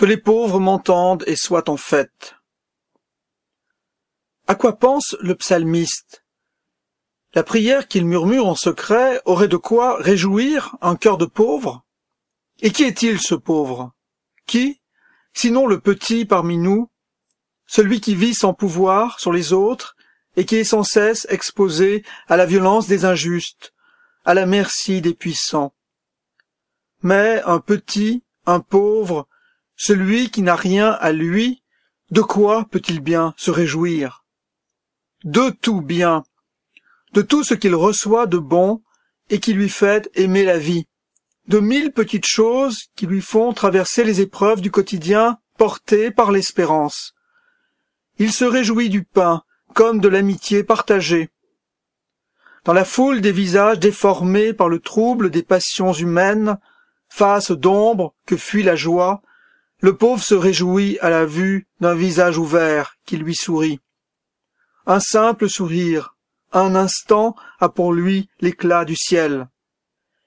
Que 0.00 0.06
les 0.06 0.16
pauvres 0.16 0.60
m'entendent 0.60 1.24
et 1.26 1.36
soient 1.36 1.68
en 1.68 1.76
fête. 1.76 2.34
À 4.46 4.54
quoi 4.54 4.78
pense 4.78 5.14
le 5.20 5.34
psalmiste? 5.34 6.24
La 7.34 7.42
prière 7.42 7.86
qu'il 7.86 8.06
murmure 8.06 8.46
en 8.46 8.54
secret 8.54 9.20
aurait 9.26 9.46
de 9.46 9.58
quoi 9.58 9.98
réjouir 9.98 10.74
un 10.80 10.96
cœur 10.96 11.18
de 11.18 11.26
pauvre? 11.26 11.84
Et 12.60 12.72
qui 12.72 12.84
est-il 12.84 13.20
ce 13.20 13.34
pauvre? 13.34 13.92
Qui, 14.46 14.80
sinon 15.34 15.66
le 15.66 15.80
petit 15.80 16.24
parmi 16.24 16.56
nous, 16.56 16.90
celui 17.66 18.00
qui 18.00 18.14
vit 18.14 18.34
sans 18.34 18.54
pouvoir 18.54 19.20
sur 19.20 19.34
les 19.34 19.52
autres 19.52 19.96
et 20.34 20.46
qui 20.46 20.56
est 20.56 20.64
sans 20.64 20.82
cesse 20.82 21.26
exposé 21.28 22.06
à 22.26 22.38
la 22.38 22.46
violence 22.46 22.86
des 22.86 23.04
injustes, 23.04 23.74
à 24.24 24.32
la 24.32 24.46
merci 24.46 25.02
des 25.02 25.12
puissants. 25.12 25.74
Mais 27.02 27.42
un 27.44 27.60
petit, 27.60 28.24
un 28.46 28.60
pauvre, 28.60 29.28
celui 29.82 30.28
qui 30.28 30.42
n'a 30.42 30.56
rien 30.56 30.90
à 31.00 31.10
lui, 31.10 31.62
de 32.10 32.20
quoi 32.20 32.66
peut-il 32.70 33.00
bien 33.00 33.32
se 33.38 33.50
réjouir? 33.50 34.26
De 35.24 35.48
tout 35.48 35.80
bien, 35.80 36.22
de 37.14 37.22
tout 37.22 37.44
ce 37.44 37.54
qu'il 37.54 37.74
reçoit 37.74 38.26
de 38.26 38.36
bon 38.36 38.82
et 39.30 39.40
qui 39.40 39.54
lui 39.54 39.70
fait 39.70 40.10
aimer 40.12 40.44
la 40.44 40.58
vie, 40.58 40.84
de 41.48 41.60
mille 41.60 41.92
petites 41.92 42.26
choses 42.26 42.88
qui 42.94 43.06
lui 43.06 43.22
font 43.22 43.54
traverser 43.54 44.04
les 44.04 44.20
épreuves 44.20 44.60
du 44.60 44.70
quotidien 44.70 45.38
portées 45.56 46.10
par 46.10 46.30
l'espérance. 46.30 47.14
Il 48.18 48.34
se 48.34 48.44
réjouit 48.44 48.90
du 48.90 49.04
pain, 49.04 49.44
comme 49.72 49.98
de 49.98 50.08
l'amitié 50.08 50.62
partagée. 50.62 51.30
Dans 52.66 52.74
la 52.74 52.84
foule 52.84 53.22
des 53.22 53.32
visages 53.32 53.78
déformés 53.78 54.52
par 54.52 54.68
le 54.68 54.78
trouble 54.78 55.30
des 55.30 55.42
passions 55.42 55.94
humaines, 55.94 56.58
face 57.08 57.50
d'ombre 57.50 58.14
que 58.26 58.36
fuit 58.36 58.62
la 58.62 58.76
joie, 58.76 59.22
le 59.80 59.96
pauvre 59.96 60.22
se 60.22 60.34
réjouit 60.34 60.98
à 61.00 61.10
la 61.10 61.24
vue 61.24 61.66
d'un 61.80 61.94
visage 61.94 62.38
ouvert 62.38 62.96
qui 63.06 63.16
lui 63.16 63.34
sourit. 63.34 63.80
Un 64.86 65.00
simple 65.00 65.48
sourire, 65.48 66.16
un 66.52 66.74
instant 66.74 67.34
a 67.60 67.68
pour 67.68 67.92
lui 67.92 68.28
l'éclat 68.40 68.84
du 68.84 68.96
ciel. 68.96 69.48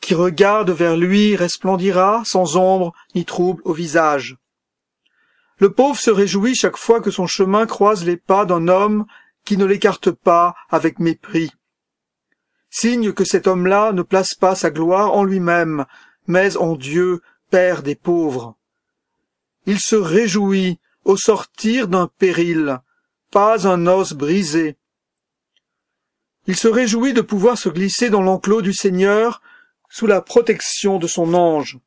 Qui 0.00 0.14
regarde 0.14 0.70
vers 0.70 0.96
lui 0.96 1.36
resplendira 1.36 2.22
sans 2.24 2.56
ombre 2.56 2.92
ni 3.14 3.24
trouble 3.24 3.62
au 3.64 3.72
visage. 3.72 4.36
Le 5.58 5.70
pauvre 5.72 5.98
se 5.98 6.10
réjouit 6.10 6.54
chaque 6.54 6.76
fois 6.76 7.00
que 7.00 7.10
son 7.10 7.26
chemin 7.26 7.66
croise 7.66 8.04
les 8.04 8.16
pas 8.16 8.44
d'un 8.44 8.68
homme 8.68 9.06
qui 9.44 9.56
ne 9.56 9.64
l'écarte 9.64 10.10
pas 10.10 10.54
avec 10.70 10.98
mépris. 10.98 11.52
Signe 12.68 13.12
que 13.12 13.24
cet 13.24 13.46
homme-là 13.46 13.92
ne 13.92 14.02
place 14.02 14.34
pas 14.34 14.54
sa 14.54 14.70
gloire 14.70 15.14
en 15.14 15.24
lui-même, 15.24 15.86
mais 16.26 16.56
en 16.56 16.76
Dieu, 16.76 17.22
Père 17.50 17.82
des 17.82 17.94
pauvres. 17.94 18.56
Il 19.66 19.80
se 19.80 19.96
réjouit 19.96 20.78
au 21.04 21.16
sortir 21.16 21.88
d'un 21.88 22.06
péril, 22.06 22.78
pas 23.30 23.66
un 23.68 23.86
os 23.86 24.12
brisé. 24.12 24.76
Il 26.46 26.56
se 26.56 26.68
réjouit 26.68 27.12
de 27.12 27.20
pouvoir 27.20 27.58
se 27.58 27.68
glisser 27.68 28.08
dans 28.08 28.22
l'enclos 28.22 28.62
du 28.62 28.72
Seigneur 28.72 29.42
sous 29.90 30.06
la 30.06 30.20
protection 30.20 30.98
de 30.98 31.08
son 31.08 31.34
ange. 31.34 31.78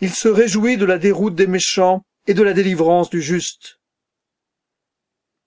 Il 0.00 0.12
se 0.12 0.28
réjouit 0.28 0.76
de 0.76 0.84
la 0.84 0.98
déroute 0.98 1.36
des 1.36 1.46
méchants 1.46 2.04
et 2.26 2.34
de 2.34 2.42
la 2.42 2.52
délivrance 2.52 3.10
du 3.10 3.22
juste. 3.22 3.78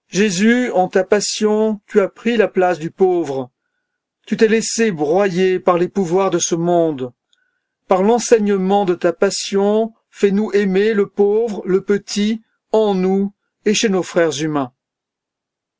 Jésus, 0.08 0.70
en 0.70 0.88
ta 0.88 1.04
passion, 1.04 1.80
tu 1.86 2.00
as 2.00 2.08
pris 2.08 2.36
la 2.36 2.48
place 2.48 2.78
du 2.78 2.90
pauvre. 2.90 3.50
Tu 4.26 4.36
t'es 4.36 4.48
laissé 4.48 4.92
broyer 4.92 5.58
par 5.58 5.76
les 5.76 5.88
pouvoirs 5.88 6.30
de 6.30 6.38
ce 6.38 6.54
monde. 6.54 7.12
Par 7.88 8.02
l'enseignement 8.02 8.84
de 8.84 8.94
ta 8.94 9.12
passion, 9.12 9.92
fais-nous 10.14 10.52
aimer 10.52 10.94
le 10.94 11.08
pauvre, 11.08 11.62
le 11.66 11.80
petit, 11.80 12.40
en 12.70 12.94
nous 12.94 13.34
et 13.64 13.74
chez 13.74 13.88
nos 13.88 14.04
frères 14.04 14.40
humains. 14.40 14.72